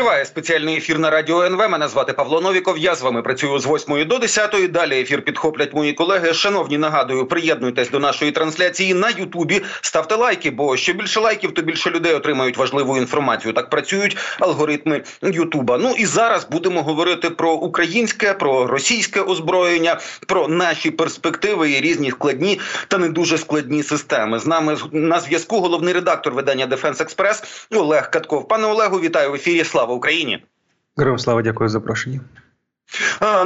[0.00, 1.68] Триває спеціальний ефір на радіо НВ.
[1.70, 2.78] Мене звати Павло Новіков.
[2.78, 4.72] Я з вами працюю з 8 до 10.
[4.72, 6.34] Далі ефір підхоплять мої колеги.
[6.34, 9.62] Шановні, нагадую, приєднуйтесь до нашої трансляції на Ютубі.
[9.80, 13.52] Ставте лайки, бо що більше лайків, то більше людей отримають важливу інформацію.
[13.52, 15.78] Так працюють алгоритми Ютуба.
[15.78, 22.10] Ну і зараз будемо говорити про українське, про російське озброєння, про наші перспективи і різні
[22.10, 24.38] складні та не дуже складні системи.
[24.38, 28.48] З нами на зв'язку головний редактор видання Defense Express Олег Катков.
[28.48, 29.64] Пане Олегу, вітаю в ефірі.
[29.64, 30.44] Слава Україні!
[30.96, 32.20] Героям слава дякую за запрошення.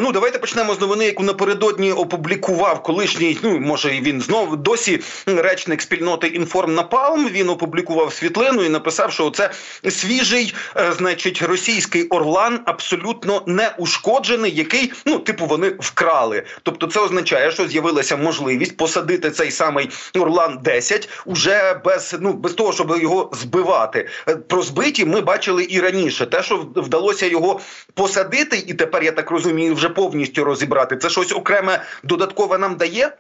[0.00, 3.38] Ну давайте почнемо з новини, яку напередодні опублікував колишній.
[3.42, 7.28] Ну може він знову досі речник спільноти Інформнапалм.
[7.28, 9.50] Він опублікував світлину і написав, що це
[9.90, 16.42] свіжий, е, значить, російський Орлан абсолютно не ушкоджений, який ну типу вони вкрали.
[16.62, 22.52] Тобто, це означає, що з'явилася можливість посадити цей самий Орлан 10 уже без ну без
[22.52, 24.08] того, щоб його збивати.
[24.28, 26.26] Е, про збиті ми бачили і раніше.
[26.26, 27.60] Те, що вдалося його
[27.94, 30.96] посадити, і тепер я так розумію, вже повністю розібрати.
[30.96, 33.12] Це щось окреме додаткове нам дає.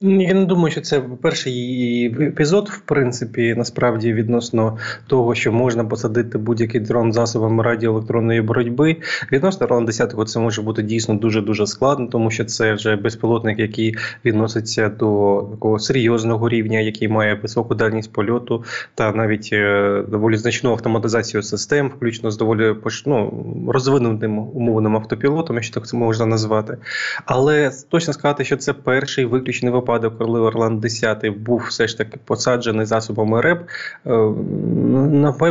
[0.00, 6.38] Я не думаю, що це перший епізод, в принципі, насправді відносно того, що можна посадити
[6.38, 8.96] будь-який дрон засобами радіоелектронної боротьби.
[9.32, 13.58] Відносно Ролан 10 це може бути дійсно дуже дуже складно, тому що це вже безпілотник,
[13.58, 20.36] який відноситься до такого серйозного рівня, який має високу дальність польоту та навіть е, доволі
[20.36, 22.74] значну автоматизацію систем, включно з доволі
[23.06, 26.76] ну, розвинутим умовним автопілотом, якщо так це можна назвати.
[27.24, 31.98] Але точно сказати, що це перший виключний випадок випадок, коли Орлан 10 був все ж
[31.98, 33.60] таки посаджений засобами РЕП,
[34.06, 34.10] е,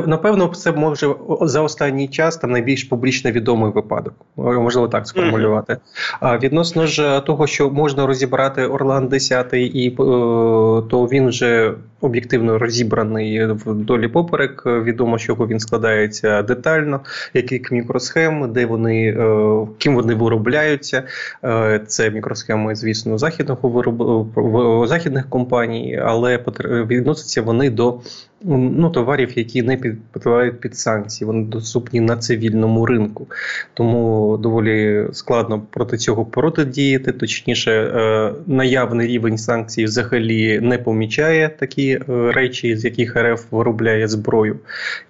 [0.08, 4.14] напевно, це може за останній час там найбільш публічно відомий випадок.
[4.36, 5.78] Можливо, так сформулювати.
[6.20, 9.96] А відносно ж того, що можна розібрати Орлан 10 і е,
[10.90, 14.64] то він вже об'єктивно розібраний в долі поперек.
[14.66, 17.00] Відомо, що він складається детально,
[17.34, 21.04] які мікросхем, де вони е, ким вони виробляються.
[21.88, 23.70] Це мікросхеми, звісно, західного
[24.36, 28.00] в західних компаній, але відносяться вони до
[28.44, 33.28] ну, товарів, які не підпадають під санкції, вони доступні на цивільному ринку.
[33.74, 37.12] Тому доволі складно проти цього протидіяти.
[37.12, 44.08] Точніше, е, наявний рівень санкцій взагалі не помічає такі е, речі, з яких РФ виробляє
[44.08, 44.60] зброю.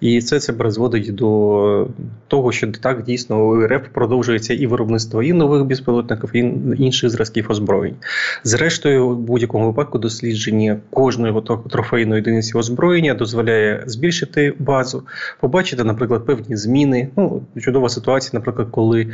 [0.00, 1.88] І це це призводить до
[2.28, 6.38] того, що так дійсно у РФ продовжується і виробництво і нових безпілотників, і
[6.84, 7.96] інших зразків озброєнь.
[8.44, 11.34] Зрештою, в будь-якому випадку дослідження кожної
[11.70, 15.02] трофейної одиниці озброєння дозволяє збільшити базу,
[15.40, 17.08] побачити, наприклад, певні зміни.
[17.16, 19.08] Ну, чудова ситуація, наприклад, коли е,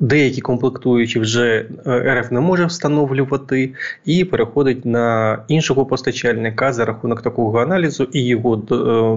[0.00, 7.22] деякі комплектуючі вже е, РФ не може встановлювати, і переходить на іншого постачальника за рахунок
[7.22, 8.74] такого аналізу, і його е,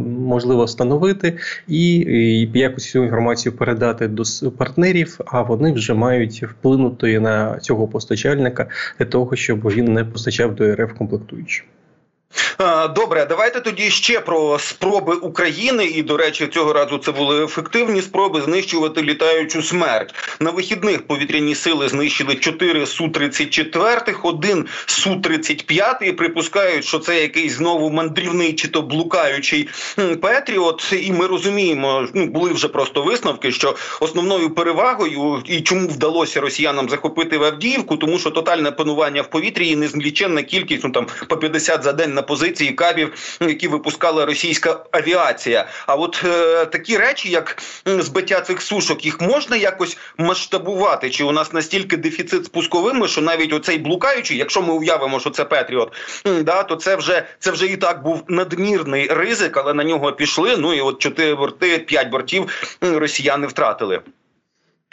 [0.10, 1.38] можливо встановити,
[1.68, 1.98] і,
[2.54, 4.24] якось цю інформацію передати до
[4.58, 8.68] партнерів, а вони вже мають вплинути на цього постачальника
[9.00, 11.64] для того, щоб він не постачав до РФ комплектуючі.
[12.96, 15.86] Добре, давайте тоді ще про спроби України.
[15.86, 20.16] І, до речі, цього разу це були ефективні спроби знищувати літаючу смерть.
[20.40, 27.22] На вихідних повітряні сили знищили 4 су 34 один су 35 і Припускають, що це
[27.22, 29.70] якийсь знову мандрівний чи то блукаючий
[30.22, 30.94] Петріот.
[30.94, 36.90] І ми розуміємо, ну були вже просто висновки, що основною перевагою і чому вдалося росіянам
[36.90, 41.38] захопити в Авдіївку, тому що тотальне панування в повітрі і незліченна кількість ну там по
[41.38, 45.68] 50 за день на позиції кабів, які випускала російська авіація.
[45.88, 51.10] А от е, такі речі, як збиття цих сушок, їх можна якось масштабувати?
[51.10, 55.46] Чи у нас настільки дефіцит спусковими, що навіть оцей блукаючий, якщо ми уявимо, що це
[55.46, 55.94] Петріот,
[56.42, 60.58] да, то це вже це вже і так був надмірний ризик, але на нього пішли.
[60.58, 64.02] Ну і от чотири борти, п'ять бортів росіяни втратили.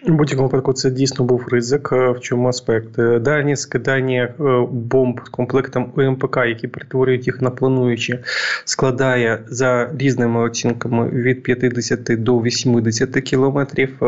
[0.08, 1.88] У будь-якому випадку це дійсно був ризик.
[1.92, 2.98] Е, в чому аспект?
[2.98, 8.18] Е, дальні скидання е, бомб з комплектом УМПК, які перетворюють їх на плануючі,
[8.64, 13.98] складає за різними оцінками від 50 до 80 кілометрів.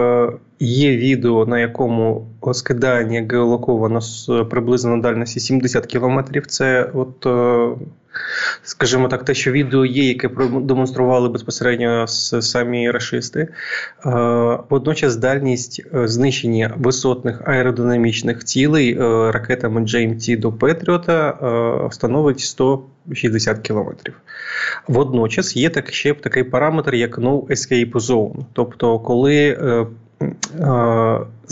[0.60, 4.00] Є відео, на якому скидання геолоковано
[4.50, 6.46] приблизно на дальності 70 кілометрів.
[6.46, 7.26] Це от
[8.62, 13.40] скажімо так, те, що відео є, яке продемонстрували безпосередньо самі рашисти.
[13.40, 13.48] Е,
[14.70, 24.14] водночас дальність е, знищення висотних аеродинамічних цілей е, ракетами GMT до Петріота становить 160 кілометрів.
[24.88, 28.44] Водночас є так ще такий параметр, як No Escape Zone.
[28.52, 29.56] Тобто, коли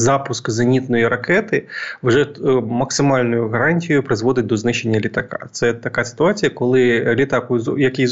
[0.00, 1.67] запуск зенітної ракети
[2.02, 5.49] вже е, максимальною гарантією призводить до знищення літака.
[5.52, 8.06] Це така ситуація, коли літак, який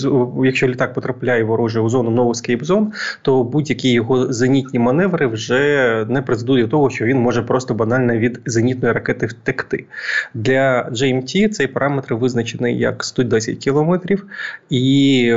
[0.44, 6.22] якщо літак потрапляє вороже у зону новоскейп зон, то будь-які його зенітні маневри вже не
[6.22, 9.84] призведуть до того, що він може просто банально від зенітної ракети втекти.
[10.34, 14.26] Для GMT цей параметр визначений як 110 кілометрів
[14.70, 15.34] і.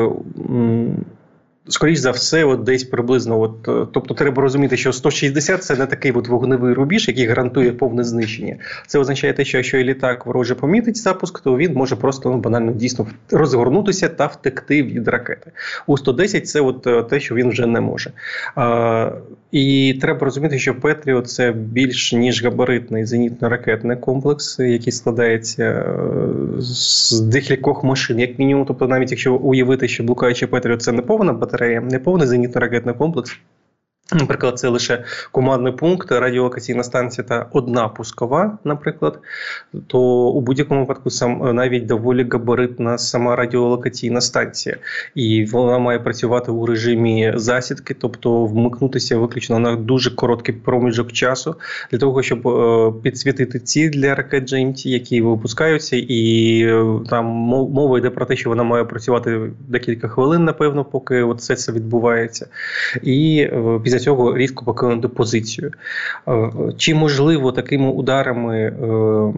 [1.71, 5.85] Скоріш за все, от десь приблизно, от, е, тобто, треба розуміти, що 160 це не
[5.85, 8.55] такий от вогневий рубіж, який гарантує повне знищення.
[8.87, 12.37] Це означає те, що якщо і літак вороже помітить запуск, то він може просто ну,
[12.37, 15.51] банально дійсно розгорнутися та втекти від ракети.
[15.87, 18.11] У 110 це от е, те, що він вже не може.
[18.55, 19.11] А,
[19.51, 25.85] І треба розуміти, що Петріо це більш ніж габаритний зенітно-ракетний комплекс, який складається е,
[26.59, 28.65] з декількох машин, як мінімум.
[28.65, 33.39] Тобто, навіть якщо уявити, що блукаючий Петріо це не повна батарея, не повний зенітно-ракетний комплекс.
[34.13, 39.19] Наприклад, це лише командний пункт, радіолокаційна станція та одна пускова, наприклад,
[39.87, 39.99] то
[40.29, 44.77] у будь-якому випадку сам навіть доволі габаритна сама радіолокаційна станція,
[45.15, 51.55] і вона має працювати у режимі засідки, тобто вмикнутися виключно на дуже короткий проміжок часу
[51.91, 57.97] для того, щоб е, підсвітити ціль для ракет GMT, які випускаються, і е, там мова
[57.97, 62.47] йде про те, що вона має працювати декілька хвилин, напевно, поки от все це відбувається,
[63.03, 65.71] і е, після цього різко покинути позицію.
[66.27, 69.33] Е, чи можливо такими ударами е,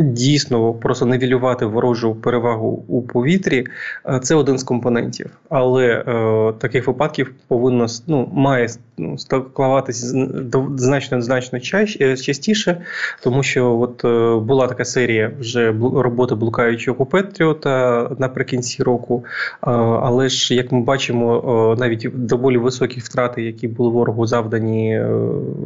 [0.00, 3.66] дійсно просто невілювати ворожу перевагу у повітрі,
[4.06, 5.30] е, це один з компонентів.
[5.48, 8.68] Але е, таких випадків повинно ну, має
[8.98, 10.28] ну, складатися
[10.76, 11.58] значно значно
[12.00, 12.82] е, частіше,
[13.22, 19.24] тому що от е, була така серія вже роботи блукаючого Петріота наприкінці року.
[19.26, 19.70] Е,
[20.02, 25.04] але ж, як ми бачимо, е, навіть доволі високі втрати, які були ворогу завдані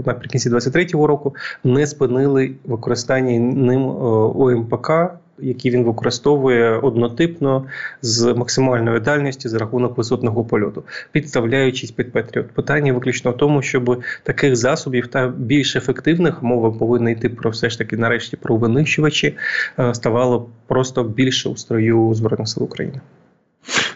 [0.07, 1.35] наприкінці 23-го року,
[1.65, 3.95] не спинили використання ним.
[4.25, 4.91] ОМПК,
[5.39, 7.67] які він використовує однотипно
[8.03, 12.51] з максимальною дальністю за рахунок висотного польоту, підставляючись під Петріот.
[12.51, 17.71] Питання виключно в тому, щоб таких засобів та більш ефективних мова повинна йти про все
[17.71, 19.37] ж таки нарешті про винищувачі,
[19.79, 23.01] е, ставало просто більше у строю збройних сил України.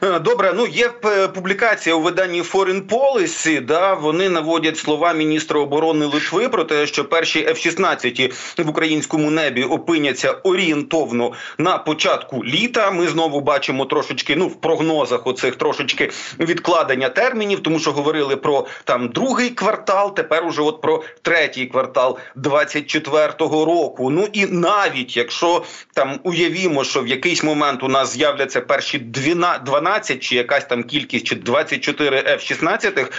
[0.02, 5.60] Е, добре, ну є е, публікація у виданні Foreign Policy, Да, вони наводять слова міністра
[5.60, 8.32] оборони Литви про те, що перші F-16
[8.64, 12.90] в українському небі опиняться орієнтовно на початку літа.
[12.90, 14.36] Ми знову бачимо трошечки.
[14.36, 16.10] Ну в прогнозах оцих трошечки
[16.40, 20.14] відкладення термінів, тому що говорили про там другий квартал.
[20.14, 24.10] Тепер уже от про третій квартал 24-го року.
[24.10, 25.64] Ну і навіть якщо
[25.94, 30.82] там уявімо, що в якийсь момент у нас з'являться перші 12 12 чи якась там
[30.84, 33.10] кількість, чи 24 F-16,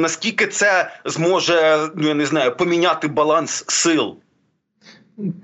[0.00, 4.16] наскільки це зможе ну я не знаю поміняти баланс сил?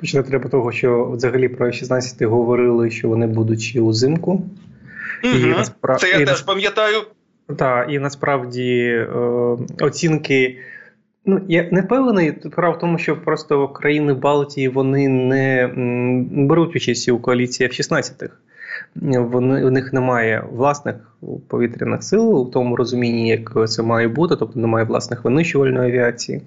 [0.01, 4.33] Почати треба того, що взагалі про F-16 говорили, що вони будуть ще узимку.
[5.25, 5.35] Угу.
[5.35, 6.01] І насправ...
[6.01, 7.03] Це я і теж пам'ятаю.
[7.57, 9.07] Так, і насправді е,
[9.81, 10.59] оцінки.
[11.27, 12.35] Ну, я не певний.
[12.45, 15.71] Справа в тому, що просто країни Балтії вони не
[16.47, 18.29] беруть участь у коаліції F-16
[18.95, 20.97] вони у них немає власних
[21.49, 26.43] повітряних сил у тому розумінні, як це має бути, тобто немає власних винищувальної авіації.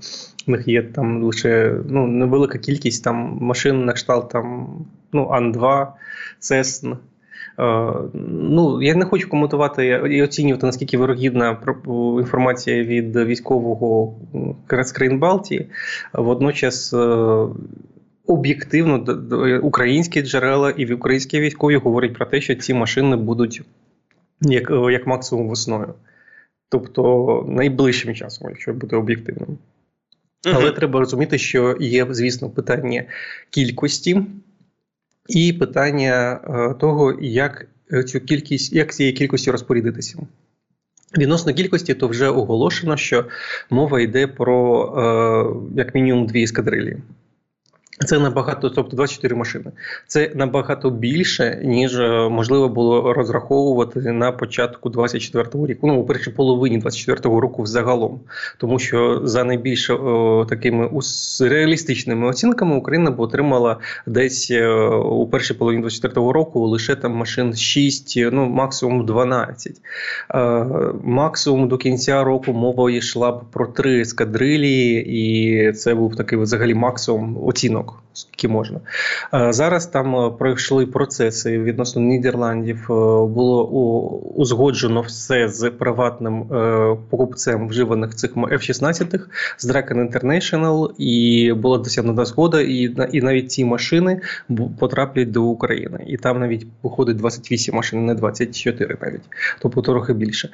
[0.47, 4.67] У них є там лише ну, невелика кількість там машин на кшталт там
[5.13, 5.87] ну, Ан-2,
[6.39, 6.91] Цесн.
[8.23, 11.57] Ну, Я не хочу коментувати і оцінювати, наскільки вирогідна
[12.19, 14.13] інформація від військового
[14.95, 15.67] країн Балтії.
[16.13, 17.55] Водночас uh,
[18.31, 19.05] об'єктивно
[19.61, 23.61] українські джерела і українські військові говорять про те, що ці машини будуть
[24.41, 25.93] як як максимум весною.
[26.69, 29.47] Тобто найближчим часом, якщо бути об'єктивним.
[29.49, 30.53] Uh-huh.
[30.55, 33.03] Але треба розуміти, що є, звісно, питання
[33.49, 34.25] кількості
[35.27, 37.67] і питання е, того, як
[38.07, 40.19] цю кількість, як цієї кількості розпорядитися.
[41.17, 43.25] Відносно кількості, то вже оголошено, що
[43.69, 44.85] мова йде про
[45.75, 46.97] е, як мінімум дві ескадрилі.
[48.05, 49.65] Це набагато, тобто 24 машини.
[50.07, 55.87] Це набагато більше, ніж е, можливо було розраховувати на початку 24-го року.
[55.87, 58.19] Ну, у першій половині 24-го року взагалом,
[58.57, 60.89] тому що за найбільш о, такими
[61.39, 67.55] реалістичними оцінками Україна б отримала десь е, у першій половині 24-го року лише там машин
[67.55, 69.81] 6, ну максимум 12.
[70.33, 70.65] Е,
[71.03, 76.73] максимум до кінця року мова йшла б про три ескадрилі, і це був такий взагалі
[76.73, 77.90] максимум оцінок.
[78.13, 78.79] Скільки можна.
[79.49, 82.85] Зараз там пройшли процеси відносно Нідерландів.
[83.27, 83.65] Було
[84.35, 86.45] узгоджено все з приватним
[87.09, 89.19] покупцем вживаних цих F-16
[89.57, 94.21] з Draken International, і була досягнута згода, і навіть ці машини
[94.79, 96.03] потраплять до України.
[96.07, 99.21] І там навіть виходить 28 машин, не 24 навіть,
[99.61, 100.49] тобто трохи більше.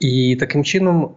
[0.00, 1.10] І таким чином.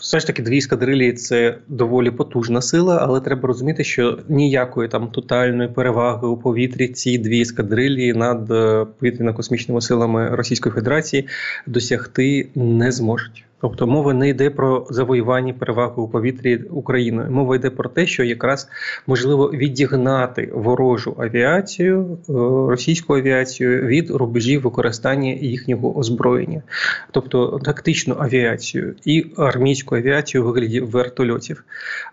[0.00, 5.08] Все ж таки, дві ескадрилі– це доволі потужна сила, але треба розуміти, що ніякої там
[5.08, 11.28] тотальної переваги у повітрі ці дві ескадрилі над е, повітряно-космічними силами Російської Федерації
[11.66, 13.47] досягти не зможуть.
[13.60, 17.30] Тобто мова не йде про завоювання переваги у повітрі Україною.
[17.30, 18.68] Мова йде про те, що якраз
[19.06, 22.32] можливо відігнати ворожу авіацію, е,
[22.70, 26.62] російську авіацію від рубежів використання їхнього озброєння,
[27.10, 31.64] тобто тактичну авіацію і армійську авіацію у вигляді вертольотів.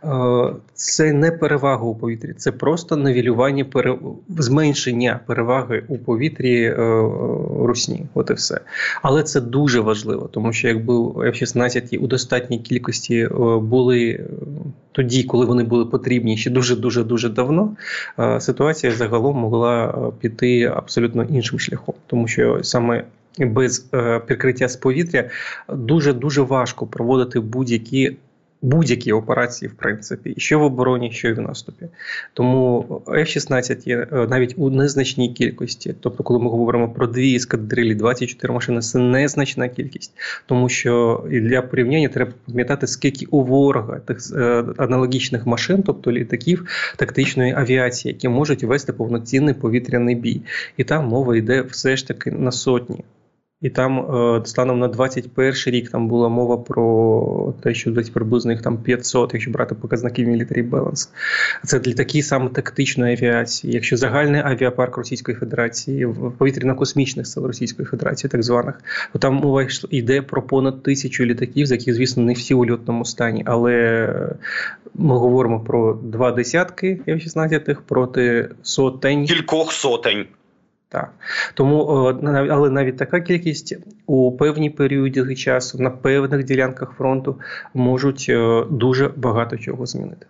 [0.04, 0.08] Е,
[0.74, 3.98] це не перевага у повітрі, це просто навілювання пере...
[4.30, 6.76] зменшення переваги у повітрі е,
[7.60, 8.06] русні.
[8.14, 8.60] От і все.
[9.02, 10.94] Але це дуже важливо, тому що якби
[11.36, 13.30] F-16 у достатній кількості е,
[13.62, 14.24] були е,
[14.92, 17.76] тоді, коли вони були потрібні ще дуже дуже дуже давно.
[18.20, 23.04] Е, ситуація загалом могла піти абсолютно іншим шляхом, тому що саме
[23.40, 23.80] без
[24.28, 25.30] прикриття з повітря
[25.70, 28.18] дуже дуже важко проводити будь-які
[28.62, 31.86] будь-які операції, в принципі, що в обороні, що і в наступі.
[32.34, 35.96] Тому F-16 є е, навіть у незначній кількості.
[36.00, 40.12] Тобто, коли ми говоримо про дві ескадрилі, 24 машини, це незначна кількість,
[40.46, 46.68] тому що для порівняння треба пам'ятати, скільки у ворога тих е, аналогічних машин, тобто літаків
[46.98, 50.42] тактичної авіації, які можуть вести повноцінний повітряний бій,
[50.78, 53.04] і там мова йде все ж таки на сотні.
[53.62, 58.52] І там е, станом на 21 рік там була мова про те, що десь приблизно
[58.52, 61.10] їх там 500, якщо брати показники Military Balance.
[61.64, 63.74] Це для літаки саме тактичної авіації.
[63.74, 68.82] Якщо загальний авіапарк Російської Федерації, повітряно-космічних сил Російської Федерації, так званих,
[69.14, 73.06] то там мова йде про понад тисячу літаків, з яких, звісно, не всі у льотному
[73.06, 74.10] стані, але
[74.96, 79.26] ми говоримо про два десятки F-16 проти сотень.
[79.26, 80.26] Кількох сотень.
[80.96, 81.12] Так.
[81.54, 81.86] Тому,
[82.50, 87.40] але навіть така кількість у певні періоди часу на певних ділянках фронту
[87.74, 90.26] можуть е, дуже багато чого змінити.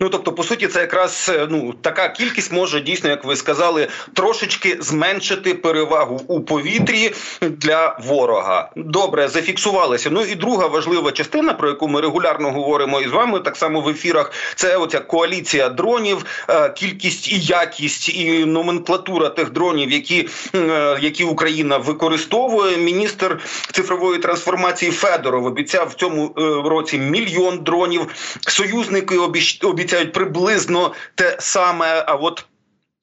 [0.00, 3.88] Ну тобто, по суті, це якраз е, ну така кількість може дійсно, як ви сказали,
[4.12, 8.70] трошечки зменшити перевагу у повітрі для ворога.
[8.76, 10.10] Добре, зафіксувалися.
[10.12, 13.88] Ну і друга важлива частина, про яку ми регулярно говоримо із вами, так само в
[13.88, 14.32] ефірах.
[14.54, 21.24] Це оця коаліція дронів, е, кількість і якість, і номенклатура тих дронів, які е, які
[21.24, 22.76] Україна використовує.
[22.76, 23.38] Міністр
[23.72, 26.32] цифрової трансформації Федоров обіцяв в цьому
[26.64, 28.06] році мільйон дронів.
[28.46, 29.18] Союзники
[29.62, 32.04] обіцяють обіцяють приблизно те саме.
[32.06, 32.44] А от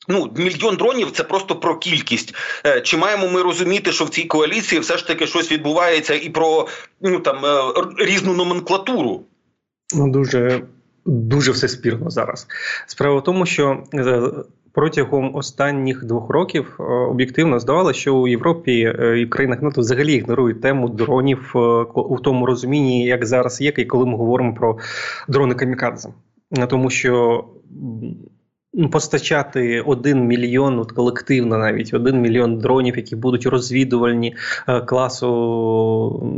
[0.08, 2.36] Ну, мільйон дронів це просто про кількість.
[2.66, 6.30] Е, чи маємо ми розуміти, що в цій коаліції все ж таки щось відбувається і
[6.30, 6.68] про
[7.02, 7.74] ну там е,
[8.06, 9.22] різну номенклатуру?
[9.96, 10.62] Ну дуже
[11.06, 12.48] дуже все спірно зараз.
[12.88, 14.22] Справа в тому, що е,
[14.74, 16.76] протягом останніх двох років
[17.10, 21.52] об'єктивно здавалося, що у Європі і країнах НАТО взагалі ігнорують тему дронів
[21.96, 24.78] у тому розумінні, як зараз є, і коли ми говоримо про
[25.28, 26.10] дрони камікадзе
[26.70, 27.46] тому що
[28.92, 34.36] постачати один мільйон от колективно, навіть один мільйон дронів, які будуть розвідувальні
[34.68, 35.28] е, класу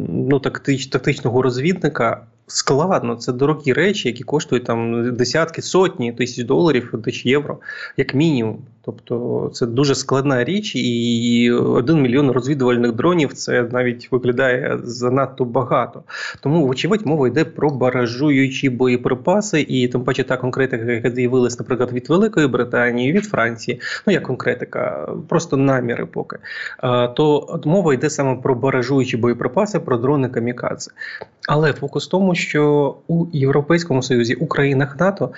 [0.09, 2.27] ну, тактич, тактичного розвідника.
[2.47, 7.57] Складно, це дорогі речі, які коштують там десятки, сотні тисяч доларів, тисяч євро,
[7.97, 8.57] як мінімум.
[8.85, 16.03] Тобто це дуже складна річ, і один мільйон розвідувальних дронів це навіть виглядає занадто багато.
[16.41, 21.91] Тому, вочевидь, мова йде про баражуючі боєприпаси, і тим паче та конкретика, яка з'явилась, наприклад,
[21.93, 26.37] від Великої Британії, від Франції, ну як конкретика, просто наміри поки.
[27.15, 30.91] То мова йде саме про баражуючі боєприпаси, про дрони камікадзе.
[31.47, 35.31] Але фокус в тому, що у Європейському Союзі, у країнах НАТО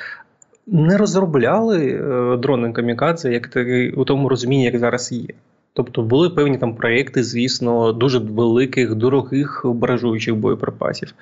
[0.67, 3.49] не розробляли е, дрони камікадзе, як
[3.97, 5.27] у тому розумінні, як зараз є.
[5.77, 11.13] Тобто були певні там проекти, звісно, дуже великих, дорогих баражуючих боєприпасів.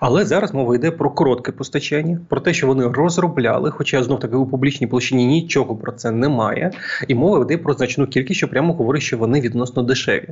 [0.00, 4.36] Але зараз мова йде про коротке постачання, про те, що вони розробляли, хоча знов таки
[4.36, 6.70] у публічній площині нічого про це немає.
[7.08, 10.28] І мова йде про значну кількість, що прямо говорить, що вони відносно дешеві.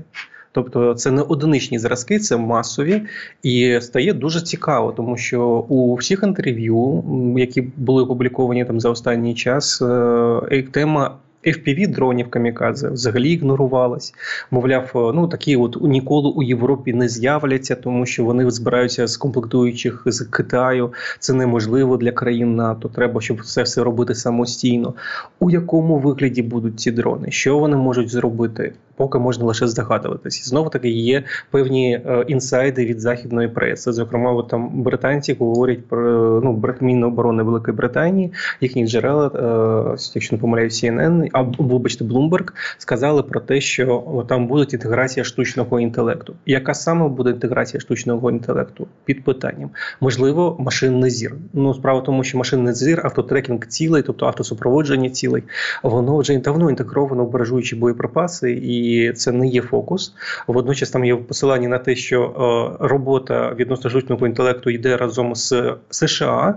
[0.52, 3.02] Тобто це не одиничні зразки, це масові
[3.42, 7.04] і стає дуже цікаво, тому що у всіх інтерв'ю,
[7.36, 14.14] які були опубліковані там за останній час, е, тема FPV дронів камікадзе взагалі ігнорувалась.
[14.50, 19.16] Мовляв, е, ну такі от ніколи у Європі не з'являться, тому що вони збираються з
[19.16, 20.92] комплектуючих з Китаю.
[21.18, 22.88] Це неможливо для країн НАТО.
[22.88, 24.94] Треба, щоб це все робити самостійно.
[25.40, 27.30] У якому вигляді будуть ці дрони?
[27.30, 28.72] Що вони можуть зробити?
[28.98, 30.40] Поки можна лише здогадуватись.
[30.40, 33.92] І знову таки є певні е, інсайди від західної преси.
[33.92, 40.40] Зокрема, от там британці говорять про ну Міноборони Великої Британії, їхні джерела, е, якщо не
[40.40, 46.34] помиляю, CNN, а вибачте, Bloomberg, сказали про те, що там буде інтеграція штучного інтелекту.
[46.46, 48.86] Яка саме буде інтеграція штучного інтелекту?
[49.04, 51.34] Під питанням можливо, машинний зір.
[51.52, 55.42] Ну справа в тому, що машинний зір, автотрекінг цілей, тобто автосупроводження цілей,
[55.82, 60.14] воно вже давно інтегровано в бережуючі боєприпаси, і це не є фокус.
[60.46, 65.74] Водночас там є посилання на те, що е, робота відносно штучного інтелекту йде разом з
[65.90, 66.54] США,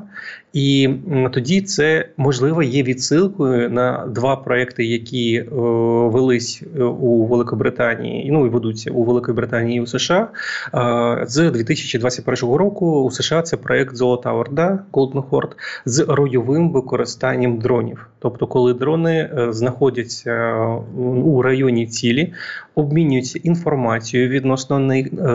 [0.53, 0.89] і
[1.31, 5.45] тоді це можливо є відсилкою на два проекти, які е,
[6.09, 10.27] велись е, у Великобританії, ну і ведуться у Великій Британії і у США.
[11.27, 15.51] З 2021 року у США це проект Золота Орда Golden Horde
[15.85, 18.07] з ройовим використанням дронів.
[18.19, 20.65] Тобто, коли дрони знаходяться
[21.25, 22.33] у районі цілі, ali,
[22.75, 24.79] обмінюються інформацією відносно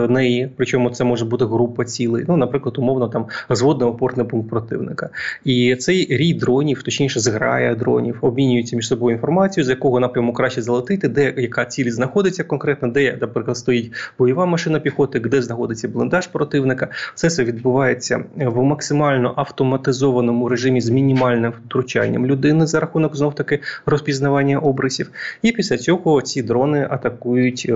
[0.09, 2.25] неї, причому це може бути група цілей.
[2.27, 5.09] Ну, наприклад, умовно там зводний опорний пункт противника.
[5.45, 10.61] І цей рій дронів, точніше, зграя дронів, обмінюються між собою інформацією, з якого напряму краще
[10.61, 16.27] залетити, де яка ціль знаходиться конкретно, де, наприклад, стоїть бойова машина піхоти, де знаходиться бліндаж
[16.27, 16.87] противника.
[17.15, 23.59] Все це відбувається в максимально автоматизованому режимі з мінімальним втручанням людини за рахунок знов таки
[23.85, 25.11] розпізнавання обрисів.
[25.41, 27.73] І після цього ці дрони атакують е,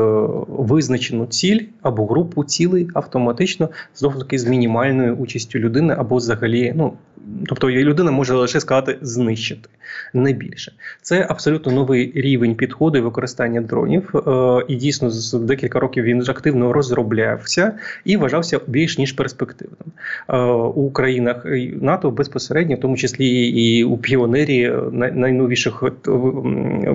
[0.48, 6.94] визначену ціль або групу цілей автоматично знов таки з мінімальною участю людини або взагалі ну.
[7.46, 9.70] Тобто людина може лише сказати знищити
[10.14, 10.72] не більше.
[11.02, 14.14] Це абсолютно новий рівень підходу і використання дронів.
[14.16, 17.74] Е, і дійсно з декілька років він ж активно розроблявся
[18.06, 19.92] і вважався більш ніж перспективним
[20.30, 20.38] е,
[20.76, 21.46] у країнах
[21.82, 25.84] НАТО безпосередньо, в тому числі і у піонері найновіших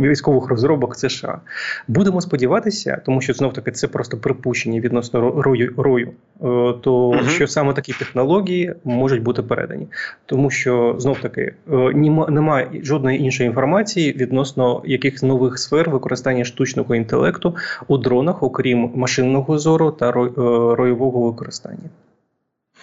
[0.00, 1.38] військових розробок США.
[1.88, 2.45] Будемо сподіватися,
[3.06, 6.12] тому що знов таки це просто припущення відносно рою рою, е,
[6.82, 7.28] то угу.
[7.28, 9.86] що саме такі технології можуть бути передані
[10.26, 11.92] тому що знов таки е,
[12.28, 17.56] немає жодної іншої інформації відносно яких нових сфер використання штучного інтелекту
[17.88, 20.12] у дронах, окрім машинного зору та е,
[20.76, 21.90] ройового використання.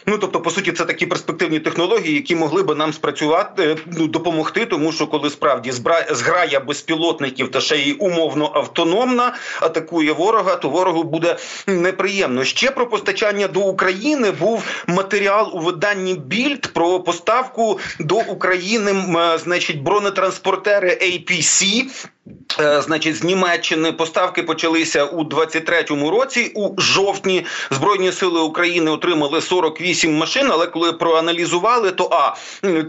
[0.05, 4.65] Ну тобто, по суті, це такі перспективні технології, які могли би нам спрацювати ну допомогти,
[4.65, 5.71] тому що коли справді
[6.11, 12.43] зграя безпілотників та ще й умовно автономна атакує ворога, то ворогу буде неприємно.
[12.43, 18.95] Ще про постачання до України був матеріал у виданні Більд про поставку до України,
[19.37, 21.83] значить, бронетранспортери APC
[22.22, 22.22] Е,
[22.79, 26.51] значить, з Німеччини поставки почалися у 23-му році.
[26.55, 30.47] У жовтні збройні сили України отримали 48 машин.
[30.51, 32.35] Але коли проаналізували, то а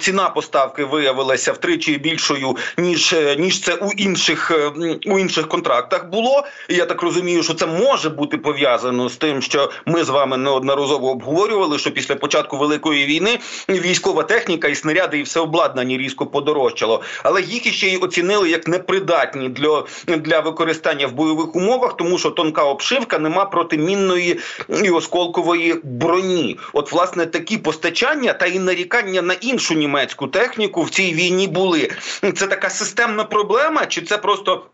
[0.01, 4.73] ціна поставки виявилася втричі більшою ніж е, ніж це у інших е,
[5.07, 6.44] у інших контрактах було.
[6.68, 11.11] Я так розумію, що це може бути пов'язано з тим, що ми з вами неодноразово
[11.11, 17.03] обговорювали, що після початку великої війни військова техніка і снаряди, і все обладнання різко подорожчало,
[17.23, 22.31] але їх іще й оцінили як непридатні для для використання в бойових умовах, тому що
[22.31, 24.41] тонка обшивка нема протимінної
[24.85, 26.59] і осколкової броні.
[26.73, 31.91] От, власне, такі постачання та і нарікання на іншу німецьку техніку в цій війні були.
[32.35, 34.67] Це така системна проблема, чи це просто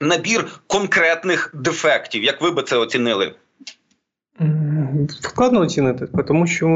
[0.00, 2.24] набір конкретних дефектів?
[2.24, 3.34] Як ви би це оцінили?
[5.08, 6.68] Складно оцінити, тому що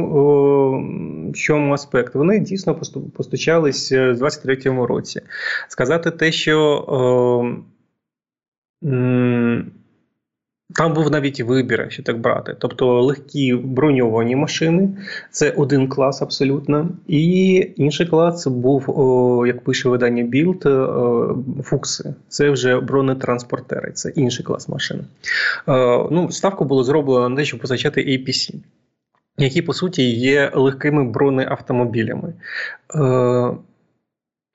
[1.35, 2.15] в чому аспект?
[2.15, 2.75] Вони дійсно
[3.17, 5.21] постачались в 23-му році.
[5.69, 7.57] Сказати те, що
[8.85, 9.73] м,
[10.75, 12.57] там був навіть вибір, якщо так брати.
[12.59, 14.89] Тобто легкі броньовані машини
[15.31, 16.89] це один клас абсолютно.
[17.07, 20.69] І інший клас був, о, як пише видання Bild,
[21.63, 22.15] фукси.
[22.29, 24.99] Це вже бронетранспортери, це інший клас машин.
[24.99, 25.03] Е,
[26.11, 28.55] ну, Ставку було зроблено на те, щоб позначати APC.
[29.39, 32.33] Які по суті є легкими бронеавтомобілями.
[32.95, 33.51] Е,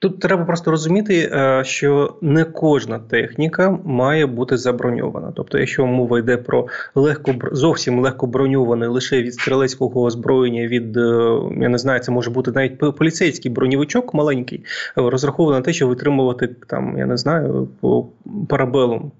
[0.02, 5.32] Тут треба просто розуміти, е, що не кожна техніка має бути заброньована.
[5.36, 11.40] Тобто, якщо мова йде про легко зовсім легко броньоване лише від стрілецького озброєння, від е,
[11.62, 16.48] я не знаю, це може бути навіть поліцейський броньовичок маленький, розрахований на те, що витримувати
[16.48, 18.08] там, я не знаю, по
[18.50, 19.12] парабелум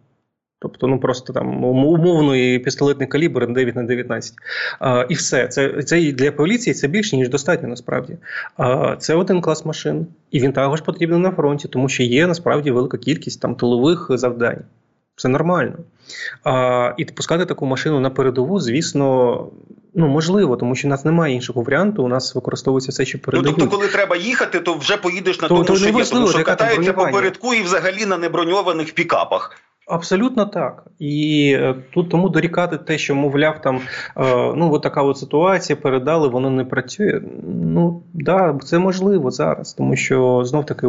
[0.62, 4.34] Тобто, ну просто там умовний пістолетний калібр 9 на 19.
[4.80, 5.48] А, І все.
[5.48, 8.18] Це це для поліції це більше, ніж достатньо насправді.
[8.58, 12.72] А, Це один клас машин, і він також потрібен на фронті, тому що є насправді
[12.72, 14.62] велика кількість там тилових завдань.
[15.16, 15.74] Це нормально.
[16.44, 19.48] А, І пускати таку машину на передову, звісно,
[19.94, 22.04] ну можливо, тому що у нас немає іншого варіанту.
[22.04, 23.58] У нас використовується все, що передають.
[23.58, 26.28] Ну, тобто, коли треба їхати, то вже поїдеш на то, тому, то що є, тому
[26.28, 29.62] що катаються по передку і взагалі на неброньованих пікапах.
[29.90, 30.84] Абсолютно так.
[31.00, 33.82] І е, тут тому дорікати те, що, мовляв, там е,
[34.56, 37.22] ну от така от ситуація передали, воно не працює.
[37.66, 40.88] Ну да, це можливо зараз, тому що знов таки,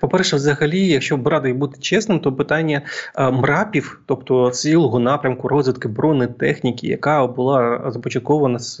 [0.00, 2.82] по-перше, взагалі, якщо брати і бути чесним, то питання
[3.16, 8.80] е, мрапів, тобто цілого напрямку розвитки бронетехніки, яка була започаткована з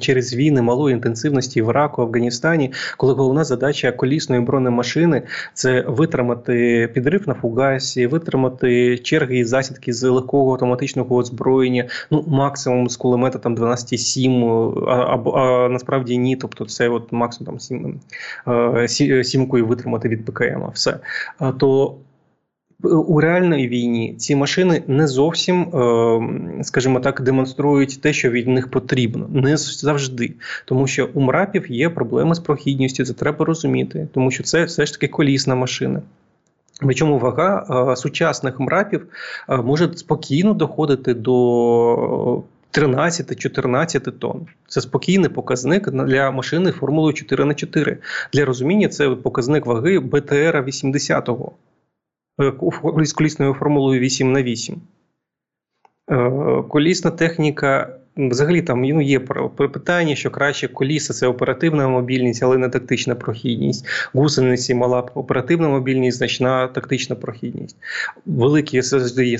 [0.00, 5.22] через війни малої інтенсивності в Іраку, Афганістані, коли головна задача колісної бронемашини
[5.54, 12.24] це витримати підрив на фугасі, витримати отримати черги і засідки з легкого автоматичного озброєння, ну
[12.26, 16.36] максимум з кулемета там 12,7, а, а, а насправді ні.
[16.36, 18.00] Тобто це от максимум там 7,
[19.00, 20.70] е, сімкою витримати від ПКМ.
[20.74, 20.98] Все
[21.58, 21.94] то.
[22.82, 28.70] У реальній війні ці машини не зовсім, е, скажімо так, демонструють те, що від них
[28.70, 30.32] потрібно, не завжди,
[30.64, 33.04] тому що у мрапів є проблеми з прохідністю.
[33.04, 36.02] Це треба розуміти, тому що це все ж таки колісна машина.
[36.80, 39.06] Причому вага е, сучасних мрапів
[39.48, 44.46] е, може спокійно доходити до 13-14 тонн.
[44.68, 47.98] Це спокійний показник для машини формулою 4 на 4
[48.32, 51.52] Для розуміння, це показник ваги БТР 80-го
[52.40, 52.52] е,
[53.04, 54.80] з колісною формулою 8 на 8
[56.68, 59.20] Колісна техніка Взагалі там ну, є
[59.56, 63.86] питання, що краще коліса це оперативна мобільність, але не тактична прохідність.
[64.12, 67.76] Гусениці мала оперативна мобільність, значна тактична прохідність.
[68.26, 69.38] Великі завжди є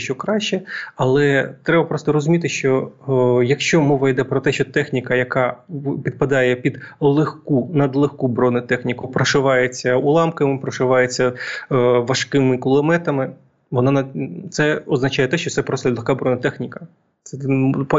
[0.00, 0.60] що краще,
[0.96, 5.56] але треба просто розуміти, що о, якщо мова йде про те, що техніка, яка
[6.04, 11.32] підпадає під легку, надлегку бронетехніку, прошивається уламками, прошивається
[11.70, 13.30] о, важкими кулеметами.
[13.70, 14.06] Вона
[14.50, 16.86] це означає те, що це просто легка бронетехніка.
[17.26, 17.36] Це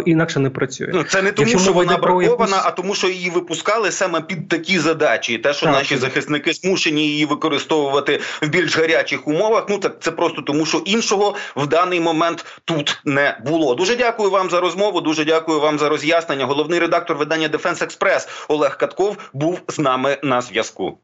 [0.05, 0.89] інакше не працює.
[0.93, 2.65] Ну, Це не тому, Якщо що вона бракована, якусь...
[2.65, 5.33] а тому, що її випускали саме під такі задачі.
[5.33, 5.99] І те, що так, наші так.
[5.99, 9.65] захисники змушені її використовувати в більш гарячих умовах.
[9.69, 13.75] Ну так це просто тому, що іншого в даний момент тут не було.
[13.75, 15.01] Дуже дякую вам за розмову.
[15.01, 16.45] Дуже дякую вам за роз'яснення.
[16.45, 20.95] Головний редактор видання Defense Express Олег Катков був з нами на зв'язку.